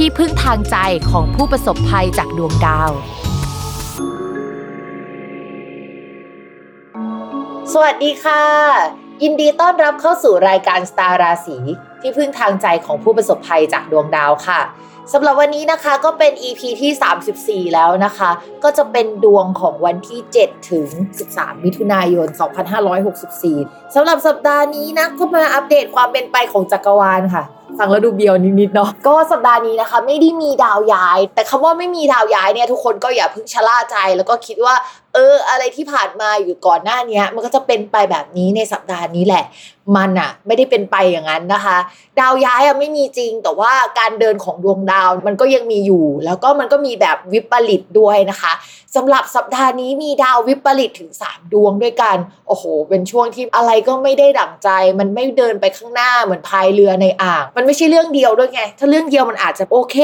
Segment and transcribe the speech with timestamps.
[0.00, 0.76] ที่พึ่งทางใจ
[1.10, 2.90] ของผู้ประสบภัยจากดวงดาว
[7.72, 8.42] สวัสดีค่ะ
[9.22, 11.58] ยินดีต้อนรับเข้าสู่รายการสตาร์ราศี
[12.00, 14.60] ที่พึ่งทางใจของผู้ประสบภัยจากดวงดาวค่ะ
[15.12, 18.30] สำหรับวันนี้นะคะก็เป็น EP ที่ 34 แล้วนะคะ
[18.64, 20.88] ก็จะเป็นดวงของวันที่ 7 ถึง
[21.26, 22.28] 13 มิถุนายน
[23.12, 27.44] 2564 สำหรับสัปดาห์นี้นะก็มาอัปเดตความเป็นไปของจักรวาลค่ะ
[27.78, 34.74] ฟังแล้วดูเบียวนิดๆเนาะก็สัปดาห์นี้นะคะ ไม่ได้มีดาวย้าย แต่คำว่าไม่มีดาวย้ายเนี่ยทุกคนก็อย่าเพิ่งชะล่าใจ แล้วก็คิดว่า
[35.14, 39.44] เออ อะไรที่ผ่านมาอยู่ก่อนหน้านี้มันก็จะเป็นไปแบบนี้ในสัปดาห์นี้แหละ
[39.96, 41.78] มันอะไม่ได้เป็นไปอย่างนั้นนะคะ
[42.20, 48.52] ดาวย้ายอะไม่มีจริง แต่ว่าการเดินของดวงดาวมันก็ยังมีอยู่ แล้วก็มันก็มีแบบวิปริตด้วยนะคะ
[48.94, 52.16] สำหรับสัปดาห์นี้มีดาววิปริตถึง 3 ดวงด้วยกัน
[52.48, 59.96] โอ้โห เป็นช่วงที่อะไรก็ไม่ได้ดั่งใจ มันไม่เดินไปข้างหน้าเหมือนพายเรือในอ่าง มันไม่ใช่เรื่องเดียวด้วยไง ถ้าเรื่องเดียวมันอาจจะโอเค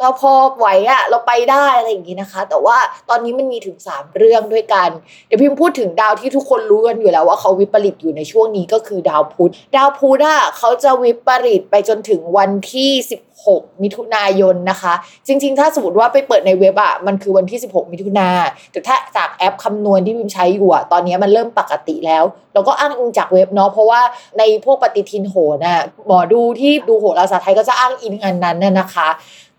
[0.00, 2.76] เราพอไหวอะเราไปได้อะไรอย่างนี้นะคะ แต่ว่า
[3.08, 4.88] ตอนนี้มันมีถึง 3 เรื่องด้วยกัน
[5.26, 12.90] เดี๋ยวพิมพูดถึงดาวที่ทุกคนรู้กันอยู่แล้วว่าเขาวิปริตอยู่ในช่วงนี้ก็คือดาวพุธดาวพุธอะเขาจะวิปริตไปจนถึงวันที่
[13.36, 14.94] 16 มิถุนายนนะคะ
[15.26, 18.28] จริง ๆ ถ้าสมมติว่าไปเปิดในเว็บอะมันคือวันที่ 16 มิถุนา
[18.72, 24.00] แต่ถ้าจากแอปคำนวณที่พิมใช้อยู่อะตอนนี้มันเริ่มปกติแล้ว เราก็อ้างอิงจากเว็บเนาะเพราะว่า
[24.38, 29.08] ในพวกปฏิทินโหนะหมอดูที่ดูโหราศาสตร์ไทยก็จะอ้างอิงอันนั้นน่ะนะคะ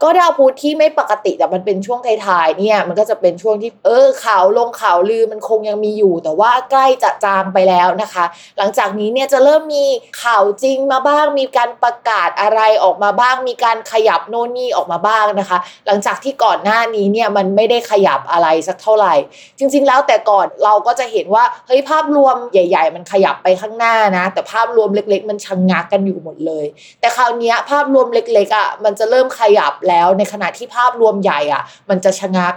[0.03, 8.25] ก็ดาวพุธที่ไม่ปกติแต่มันเป็นช่วงท้ายๆเนี่ย มันก็จะเป็นช่วงที่เออข่าวลงข่าวลือมันคงยังมีอยู่ แต่ว่าใกล้จะจางไปแล้วนะคะ
[8.57, 9.85] หลังจากนี้เนี่ยจะเริ่มมี
[10.23, 19.13] ข่าวจริงมาบ้าง มีการประกาศอะไรออกมาบ้าง มีการขยับโน่นนี่ออกมาบ้างนะคะ หลังจากที่ก่อนหน้านี้เนี่ยมันไม่ได้ขยับอะไรสักเท่าไหร่
[19.59, 26.65] จริง ๆ แล้วแต่ก่อนเราก็จะเห็นว่าเฮ้ยภาพรวมใหญ่ ๆ มันขยับไปข้างหน้านะ แต่ภาพรวมเล็ก ๆ มันชะงงักกันอยู่หมดเลย
[26.99, 32.53] แต่คราวนี้ภาพรวมเล็กๆอะมันจะเริ่มขยับแล้ว ในขณะที่ภาพรวมใหญ่อะ มันจะชะงัก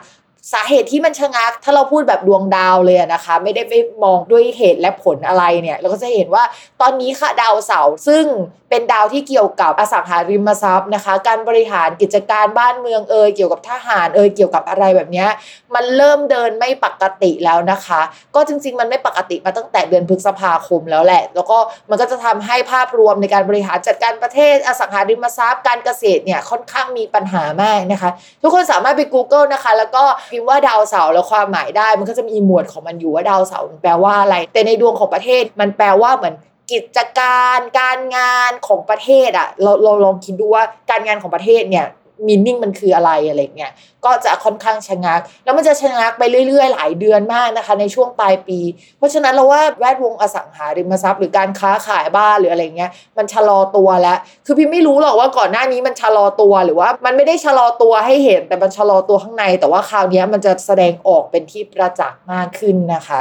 [0.53, 6.45] สาเหตุที่มันชะงัก ถ้าเราพูดแบบดวงดาวเลยนะคะ ไม่ได้ไปมองด้วยเหตุและผลอะไรเนี่ย เราก็จะเห็นว่า
[6.81, 8.25] ตอนนี้ค่ะดาวเสาร์ซึ่ง
[8.71, 15.27] เป็นดาวที่เกี่ยวกับอสังหาริมทรัพย์นะคะ การบริหารกิจการบ้านเมืองเอยเกี่ยวกับทหารเอยเกี่ยวกับอะไรแบบนี้
[15.75, 18.01] มันเริ่มเดินไม่ปกติแล้วนะคะ
[18.35, 21.59] ก็จริง ๆ มันไม่ปกติมาตั้งแต่เดือนพฤษภาคมแล้วแหละ แล้วก็
[21.91, 28.11] มันก็จะทำให้ภาพรวมในการบริหารจัดการประเทศอสังหาริมทรัพย์ การเกษตรเนี่ยค่อนข้างมีปัญหามากนะคะ
[28.43, 36.35] ทุกคนสามารถไป Google นะคะ แล้วก็พิมพ์ว่าดาวเสาร์แล้วความหมายได้ มันก็จะมีหมวดของมันอยู่ว่าดาวเสาร์แปลว่าอะไร แต่ในดวงของประเทศมันแปลว่าเหมือน
[36.73, 41.87] กิจการการงานของประเทศอะเราเราลองคิดดูว่าการงานของประเทศเนี่ย
[42.27, 43.73] มีนิ่งมันคืออะไรอะไรเงี้ย
[44.05, 48.59] ก็จะค่อนข้างชะงัก แล้วมันจะชะงักไปเรื่อย ๆ หลายเดือนมากนะคะ ในช่วงปลายปี
[48.99, 63.21] เพราะฉะนั้นเราว่าแวดวงอสังหาริมทรัพย์หรือการค้าขายบ้านหรืออะไรเงี้ยมันชะลอตัวแล้ว คือพี่ไม่รู้หรอกว่าก่อนหน้านี้มันชะลอตัวหรือว่า มันไม่ได้ชะลอตัวให้เห็น แต่มันชะลอตัวข้างใน แต่ว่าคราวนี้มันจะแสดงออกเป็นที่ประจักษ์มากขึ้นนะคะ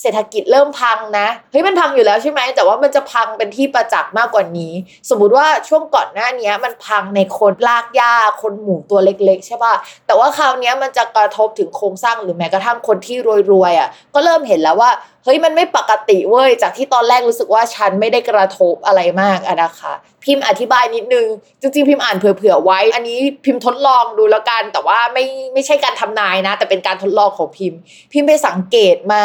[0.00, 4.72] เศรษฐกิจเริ่มพังนะเฮ้ยมันพังอยู่แล้วใช่ไหมแต่ว่ามันจะพังเป็นที่ประจักษ์มากกว่านี้
[5.10, 9.74] สมมุติว่าช่วงก่อนหน้านี้มันพังในคนลากหญ้าคนหมู่ตัวเล็ก ๆ ใช่ป่ะ
[10.06, 13.16] แต่ว่าคราวนี้มันจะกระทบถึงโครงสร้างหรือแม้กระทั่งคนที่
[13.52, 14.90] รวยๆอะก็เริ่มเห็นแล้วว่า
[15.26, 19.92] เฮ้ยมันไม่ปกติเว้ยจากที่ตอนแรกรู้สึกว่าฉันไม่ได้กระทบอะไรมากอะนะคะ
[20.24, 21.26] พิมพ์อธิบายนิดนึง
[21.60, 25.24] จริงๆ พิมพ์อ่านเผื่อๆไว้ อันนี้พิมพ์ทดลองดูแล้วกัน แต่ว่าไม่
[25.54, 27.78] ไม่ใช่การทำนายนะ แต่เป็นการทดลองของพิมพ์
[28.12, 29.24] พิมพ์ไปสังเกตมา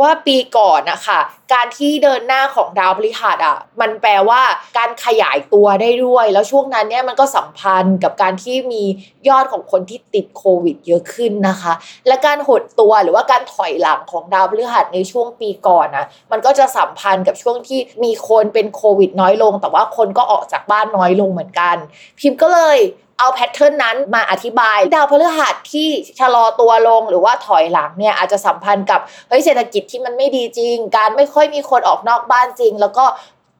[0.00, 1.20] ว่าปีก่อนนะคะ
[1.52, 4.42] การที่เดินหน้าของดาวพฤหัสอะมันแปลว่า
[4.78, 8.82] การขยายตัวได้ด้วย แล้วช่วงนั้นเนี่ยมันก็สัมพันธ์กับการที่มี
[9.28, 11.72] ยอดของคนที่ติดโควิดเยอะขึ้นนะคะ
[12.06, 21.76] และการหดตัวหรือว่าการถอยหลังของดาวพฤหัสในช่วงปีก่อนนะมันก็จะสัมพันธ์กับช่วงที่มีคนเป็นโควิดน้อยลง แต่ว่าคนก็ออกจากบ้านน้อยลงเหมือนกัน
[22.18, 22.78] พิมพ์ก็เลย
[23.18, 25.88] เอาแพทเทิร์นนั้นมาอธิบาย ดาวพฤหัสที่
[26.20, 33.04] ชะลอตัวลงหรือว่าถอยหลังเนี่ยอาจจะสัมพันธ์กับเฮ้ยเศรษฐกิจที่มันไม่ดีจริง การไม่ค่อยมีคนออกนอกบ้านจริง แล้วก็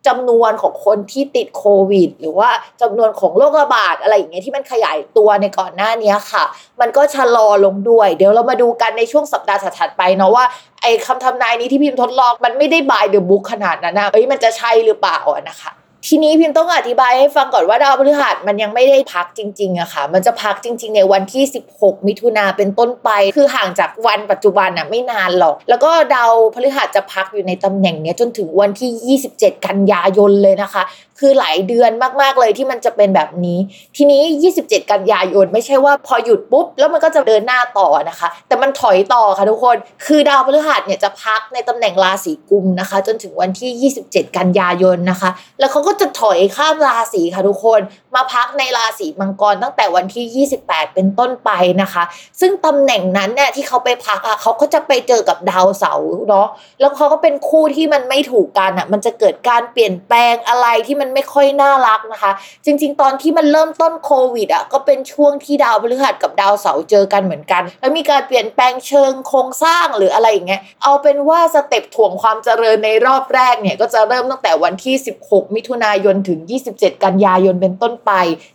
[0.07, 2.51] จำนวนของคนที่ติดโควิด หรือว่า
[2.83, 6.45] จำนวนของโรคระบาดอะไรอย่างเงี้ยที่มันขยายตัวในก่อนหน้านี้ค่ะ
[6.81, 10.45] มันก็ชะลอลงด้วย เดี๋ยวเรามาดูกันในช่วงสัปดาห์ถัดไปเนาะว่า
[10.83, 15.19] ไอ้คำทำนายนี้ที่พิมพ์ทดลองมันไม่ได้บายเดอะบุ๊กขนาดนั้นนะเอ้ยมันจะใช่หรือเปล่า
[15.49, 15.73] นะคะ
[16.09, 21.45] ทีนี้พิมต้องอธิบายให้ฟังก่อนว่าดาวพฤหัสมันยังไม่ได้พักจริงๆอะค่ะ มันจะพักจริง ๆ ในวันที่
[21.77, 30.83] 16 มิถุนาเป็นต้นไป คือห่างจากวันปัจจุบันอะไม่นานหรอก แล้วก็ดาวพฤหัสจะพักอยู่ในตำแหน่งนี้จนถึงวันที่ 27 กันยายนเลยนะคะ
[31.19, 31.91] คือหลายเดือน
[32.21, 33.59] มากๆเลยที่มันจะเป็นแบบนี้
[33.97, 34.23] ทีนี้
[34.57, 39.77] 27 กันยายนไม่ใช่ว่าพอหยุดปุ๊บ แล้วมันก็จะเดินหน้าต่อนะคะ แต่มันถอยต่อค่ะทุกคน
[40.07, 47.81] คือดาวพฤหัสเนี่ยจะพักในตำแหน่งราศีกุมนะคะ จนถึงวันที่ 27 กันยายนนะคะ แล้วเขาก็จะถอยข้ามราศีค่ะทุกคน
[48.15, 51.51] มาพักในราศีมังกรตั้งแต่วันที่ 28 เป็นต้นไป
[51.83, 52.03] นะคะ
[52.41, 56.49] ซึ่งตำแหน่งนั้นเนี่ยที่เขาไปพักอะเขาก็จะไปเจอกับดาวเสาร์เนาะ
[56.81, 62.33] แล้วเขาก็เป็นคู่ที่มันไม่ถูกกันอะมันจะเกิดการเปลี่ยนแปลงอะไรที่มันไม่ค่อยน่ารักนะคะ
[62.65, 76.41] จริง ๆ ตอนที่มันเริ่มต้นโควิดอะก็เป็นช่วงที่ดาวพฤหัสกับดาวเสาร์เจอกันเหมือนกัน แล้วมีการเปลี่ยนแปลงเชิงโครงสร้างหรืออะไรอย่างเงี้ยเอาเป็นว่าสเต็ปถ่วงความเจริญในรอบแรกเนี่ยก็จะเริ่มตั้งแต่วันที่ 16 มิถุนายนถึง
[76.73, 78.13] 27 กันยายนเป็นต้นไป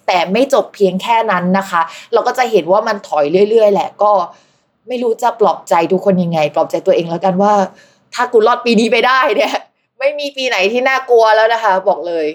[0.07, 1.81] แต่ไม่จบเพียงแค่นั้นนะคะ
[2.13, 4.11] เราก็จะเห็นว่ามันถอยเรื่อย ๆ แหละก็
[4.87, 7.53] ไม่รู้จะปลอบใจทุกคนยังไง ปลอบใจตัวเองแล้วกันว่า
[8.13, 9.53] ถ้ากูรอดปีนี้ไปได้เนี่ย
[9.99, 12.25] ไม่มีปีไหนที่น่ากลัวแล้วนะคะ บอกเลย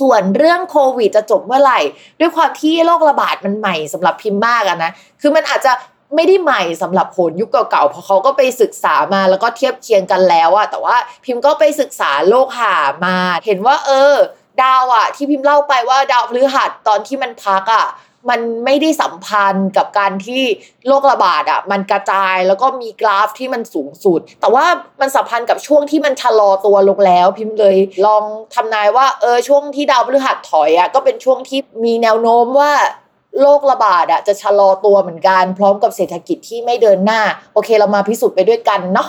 [0.00, 1.80] ส่วนเรื่องโควิดจะจบเมื่อไหร่
[2.20, 4.90] ด้วยความที่โรคระบาดมันใหม่สำหรับพิมพ์มากอะนะ
[5.20, 5.72] คือมันอาจจะ
[6.14, 12.76] ไม่ได้ใหม่สำหรับผลยุคเก่าๆ เพราะเขาก็ไปศึกษามาแล้วก็เทียบเคียงกันแล้วอะแต่ว่าพิมพ์ก็ไปศึกษาโลกหา
[13.06, 13.16] มา
[13.46, 14.14] เห็นว่า เออ
[14.62, 17.86] ดาวอะที่พิมพ์เล่าไปว่าดาวพฤหัสตอนที่มันพักอะ
[18.30, 20.42] มันไม่ได้สัมพันธ์กับการที่
[20.86, 24.66] โรคระบาดอะมันกระจายแล้วก็มีกราฟที่มันสูงสุด แต่ว่า
[25.00, 27.76] มันสัมพันธ์กับช่วงที่มันชะลอตัวลงแล้ว พิมพ์เลย
[28.06, 28.24] ลอง
[28.54, 32.72] ทำนายว่าเออช่วงที่ดาวพฤหัสถอยอะก็เป็นช่วงที่มีแนวโน้มว่า
[33.40, 37.20] โรคระบาดอะจะชะลอตัวเหมือนกัน พร้อมกับเศรษฐกิจที่ไม่เดินหน้า
[37.54, 39.08] โอเคเรามาพิสูจน์ไปด้วยกันเนาะ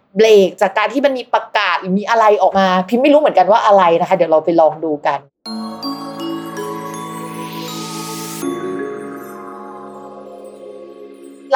[0.15, 5.19] เบรกจากการที่มันมีประกาศหรือมีอะไรออกมา พิมพ์ไม่รู้เหมือนกันว่าอะไรนะคะ เดี๋ยวเราไปลองดูกัน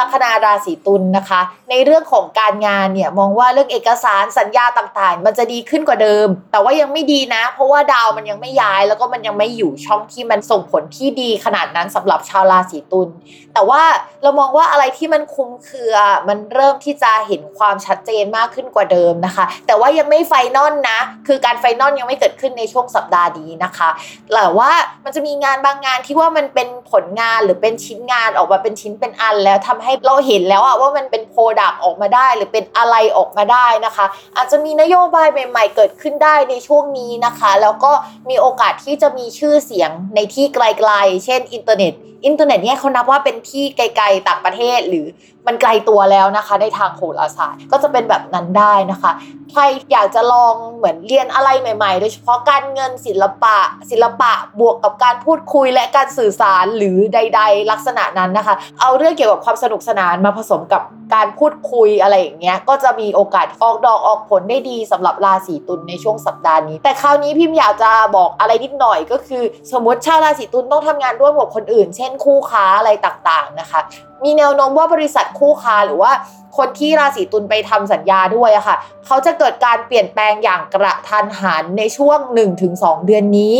[0.00, 13.08] ลัคนาราศีตุลนะคะ ในเรื่องของการงานเนี่ยมองว่าเรื่องเอกสารสัญญาต่างๆ มันจะดีขึ้นกว่าเดิม แต่ว่ายังไม่ดีนะ เพราะว่าดาวมันยังไม่ย้าย แล้วก็มันยังไม่อยู่ช่องที่มันส่งผลที่ดีขนาดนั้นสำหรับชาวราศีตุล
[13.54, 13.82] แต่ว่า
[14.22, 15.94] เรามองว่าอะไรที่มันคลุมเครือ
[16.28, 23.90] มันเริ่มที่จะเห็นความชัดเจนมากขึ้นกว่าเดิมนะคะ แต่ว่ายังไม่ final นะ คือการ final ยังไม่เกิดขึ้นในช่วงสัปดาห์นี้นะคะ
[24.34, 24.70] แต่ว่า
[25.04, 37.92] มันจะมีงานบางงานที่ว่ามันเป็นผลงานหรือเป็นชิ้นงานออกมาเป็นชิ้นเป็นอันแล้วทำให้เราเห็นแล้วอะว่ามันเป็น product ออกมาได้ หรือเป็นอะไรออกมาได้นะคะ อาจจะมีนโยบายใหม่ ๆ เกิดขึ้นได้ในช่วงนี้นะคะ แล้วก็
[38.28, 41.92] มีโอกาสที่จะมีชื่อเสียงในที่ไกลๆ เช่นอินเทอร์เน็ต
[42.24, 45.06] อินเทอร์เน็ตเนี่ยเขานับว่าเป็นที่ไกลๆต่างประเทศหรือ
[45.46, 49.12] มันไกลตัวแล้วนะคะ ในทางโหราศาสตร์ก็จะเป็นแบบนั้นได้นะคะ
[49.52, 53.58] ใครอยากจะลองเหมือนเรียนอะไรใหม่ ๆ โดยเฉพาะการเงินศิลปะ
[53.90, 60.82] ศิลปะบวกกับการพูดคุยและการสื่อสารหรือใด ๆ ลักษณะนั้นนะคะ เอาเรื่องเกี่ยวกับความสนุกสนานมาผสมกับ
[61.14, 69.42] การพูดคุยอะไรอย่างเงี้ยก็จะมีโอกาสออกดอกออกผลได้ดีสำหรับราศีตุลในช่วงสัปดาห์นี้ แต่คราวนี้พิมพ์อยากจะบอกอะไรนิดหน่อยก็คือ
[69.72, 73.80] สมมติชาวราศีตุลต้องทำงานร่วมกับคนอื่นเช่นคู่ค้าอะไรต่างๆนะคะ
[74.24, 76.12] มีแนวโน้มว่าบริษัทคู่ค้าหรือว่า
[76.56, 82.18] คนที่ราศีตุลไปทำสัญญาด้วยอะค่ะ เขาจะเกิดการเปลี่ยนแปลงอย่างกระทันหันในช่วง
[82.62, 83.56] 1-2 เดือนนี้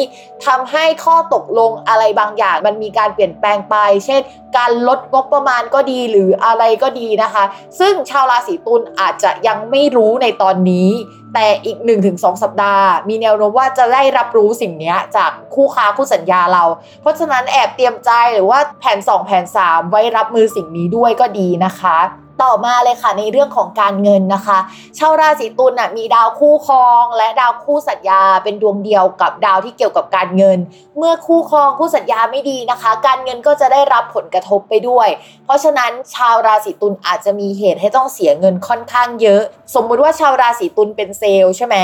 [0.46, 4.20] ทำให้ข้อตกลงอะไรบางอย่าง มันมีการเปลี่ยนแปลงไป เช่น
[4.56, 7.44] การลดงบประมาณก็ดีหรืออะไรก็ดีนะคะ
[7.80, 10.90] ซึ่งชาวราศีตุลอาจจะยังไม่รู้ในตอนนี้
[11.34, 11.78] แต่อีก
[12.10, 16.64] 1-2 สัปดาห์ มีแนวโน้มว่าจะได้รับรู้สิ่งนี้จากคู่ค้าคู่สัญญาเรา
[17.00, 21.98] เพราะฉะนั้นแอบเตรียมใจหรือว่าแผน 2 แผน 3 ไว้รับมือสิ่งนี้ด้วยก็ดีนะคะ
[22.42, 24.58] ต่อมาเลยค่ะในเรื่องของการเงินนะคะ
[24.98, 30.58] ชาวราศีตุลน่ะมีดาวคู่ครอง และดาวคู่สัญญาเป็นดวงเดียวกับดาวที่เกี่ยวกับการเงิน
[30.98, 35.08] เมื่อคู่ครองคู่สัญญาไม่ดีนะคะ การเงินก็จะได้รับผลกระทบไปด้วย
[35.44, 39.42] เพราะฉะนั้นชาวราศีตุลอาจจะมีเหตุให้ต้องเสียเงินค่อนข้างเยอะ
[39.74, 41.76] สมมุติว่าชาวราศีตุลเป็นเซลล์ใช่ไหม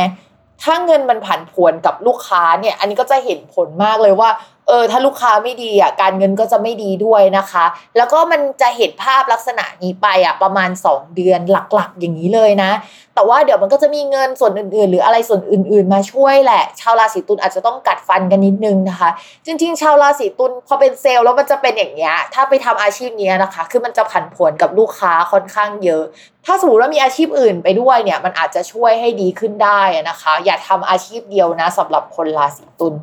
[0.63, 4.31] ถ้าเงินมันผันผวนกับลูกค้าเนี่ยอันนี้ก็จะเห็นผลมากเลยว่า
[4.69, 7.65] เออถ้าลูกค้าไม่ดีอะการเงินก็จะไม่ดีด้วยนะคะ
[7.97, 12.71] แล้วก็มันจะเห็นภาพลักษณะนี้ไปอะประมาณ 2 เดือนหลักๆ อย่างนี้เลยนะ
[13.15, 19.11] แต่ว่าเดี๋ยวมันก็จะมีเงินส่วนอื่นๆ หรืออะไรส่วนอื่นๆ มาช่วยแหละ ชาวราศีตุลอาจจะต้องกัดฟันกันนิดนึงนะคะ
[19.47, 26.05] จริง ๆ ชาวราศีตุลพอเป็นเซลล์แล้วมันจะเป็นอย่างเงี้ยถ้าไปทำอาชีพนี้นะคะ คือมันจะผันผวนกับลูกค้าค่อนข้างเยอะ
[26.47, 32.95] ถ้าสมมติว่ามีอาชีพอื่นไปด้วยเนี่ยมันอาจจะช่วยให้ดีขึ้นได้นะคะ อย่าทำอาชีพเดียวนะสำหรับคนราศีตุล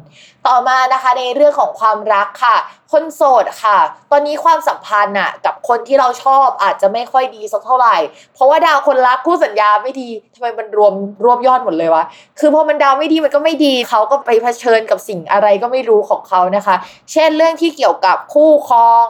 [0.47, 2.57] ต่อมานะคะในเรื่องของความรักค่ะ
[2.91, 3.77] คนโสดค่ะ
[4.11, 7.95] ตอนนี้ความสัมพันธ์น่ะกับคนที่เราชอบอาจจะไม่ค่อยดีสักเท่าไหร่
[8.33, 10.93] เพราะว่าดาวคนรักคู่สัญญาไม่ดีทำไมมันรวม
[11.23, 12.03] รวบยอดหมดเลยวะ
[12.39, 16.75] คือพอมันดาวไม่ดีมันก็ไม่ดีเขาก็ไปเผชิญกับสิ่งอะไรก็ไม่รู้ของเขานะคะ
[17.11, 19.07] เช่นเรื่องที่เกี่ยวกับคู่ครอง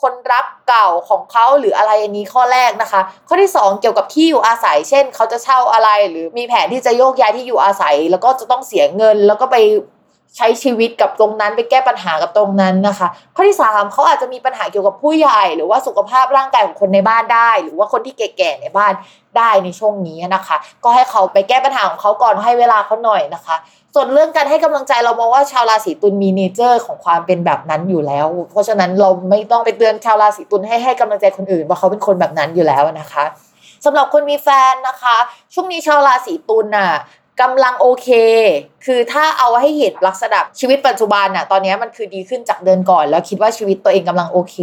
[0.00, 9.56] คนรักเก่าของเขาหรืออะไรอันนี้ข้อแรกนะคะ ข้อที่ 2 เกี่ยวกับที่อยู่อาศัย เช่น เขาจะเช่าอะไรหรือมีแผนที่จะโยกย้ายที่อยู่อาศัย แล้วก็จะต้องเสียเงิน แล้วก็ไป
[10.36, 18.92] ใช้ชีวิตกับตรงนั้นไปแก้ปัญหากับตรงนั้นนะคะ ข้อที่ 3เขาอาจจะมีปัญหาเกี่ยวกับผู้ใหญ่ หรือว่าสุขภาพร่างกายของคนในบ้านได้ หรือว่าคนที่แก่ๆในบ้าน
[19.36, 23.56] ได้ในช่วงนี้นะคะ ก็ให้เขาไปแก้ปัญหาของเขาก่อนให้เวลาเขาหน่อยนะคะ
[23.94, 33.24] ส่วนเรื่องการให้กำลังใจเรามองว่าชาวราศีตุลมีเนเจอร์ของความเป็นแบบนั้นอยู่แล้ว เพราะฉะนั้นเราไม่ต้องไปเตือนชาวราศีตุลให้ให้กำลังใจคนอื่น ว่าเขาเป็นคนแบบนั้นอยู่แล้วนะคะ
[33.84, 35.16] สำหรับคนมีแฟนนะคะ
[35.54, 36.90] ช่วงนี้ชาวราศีตุลน่ะ
[37.40, 38.08] กำลังโอเค
[38.86, 44.56] คือถ้าเอาให้เห็นลักษณะชีวิตปัจจุบันน่ะตอนนี้มันคือดีขึ้นจากเดินก่อน แล้วคิดว่าชีวิตตัวเองกำลังโอเค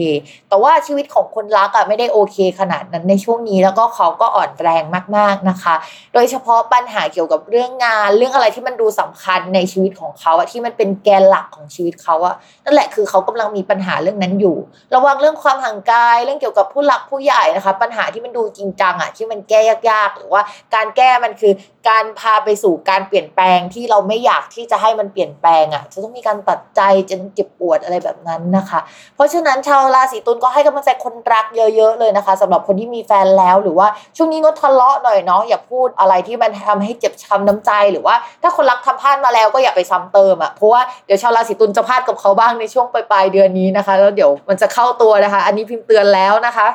[0.50, 4.84] แต่ว่าชีวิตของคนรักอะไม่ได้โอเคขนาดนั้นในช่วงนี้ แล้วก็เขาก็อ่อนแรง
[5.18, 5.76] มากๆนะคะ
[6.14, 14.58] โดยเฉพาะปัญหาเกี่ยวกับเรื่องงาน เรื่องอะไรที่มันดูสำคัญในชีวิตของเขาอะที่มันเป็นแกนหลักของชีวิตเขาอะนั่นแหละคือเขากำลังมีปัญหาเรื่องนั้นอยู่
[14.96, 20.42] ระวังเรื่องความห่างกายเรื่องเกี่ยวกับผู้หลักผู้ใหญ่นะคะ ปัญหาที่มันดูจริงจังอะที่มันแก้ยากๆ หรือว่า
[20.76, 21.54] การแก้มันคือ
[21.90, 28.80] การพาไปสการเปลี่ยนแปลงที่เราไม่อยากที่จะให้มันเปลี่ยนแปลงอะ่ะ จะต้องมีการตัดใจจนเจ็บปวดอะไรแบบนั้นนะคะ
[29.16, 46.68] เพราะฉะนั้นชาวราศีตุลก็ให้กำลังใจคนรักเยอะ ๆ เลยนะคะสำหรับคนที่มีแฟนแล้วหรือว่าช่วงนี้งดทะเลาะหน่อยเนาะอย่าพูดอะไรที่มันทำให้เจ็บช้ำน้ำใจหรือว่า ถ้าคนรักทำพลาดมาแล้วก็อย่าไปซ้ำเติมอะ่ะเพราะว่าเดี๋ยวชาวราศีตุลจะพลาดกับเขาบ้างในช่วงปลายๆเดือนนี้นะคะ แล้วเดี๋ยวมันจะเข้าตัวนะคะ อันนี้พิมพ์เตือนแล้วนะคะ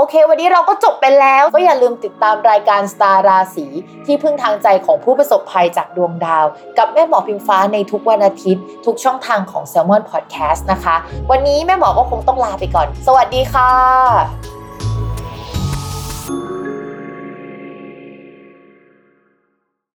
[0.00, 3.66] โอเค วันนี้เราก็จบไปแล้ว ก็อย่าลืมติดตามรายการสตาร์ราศี
[4.06, 6.46] ที่พึ่งทางใจของผู้ประสบภัยจากดวงดาว
[6.78, 10.96] กับแม่หมอพิมฟ้าในทุกวันอาทิตย์ ทุกช่องทางของ s ซ l m o n Podcast นะคะ
[11.30, 14.57] วันนี้แม่หมอก็คงต้องลาไปก่อน สวัสดีค่ะ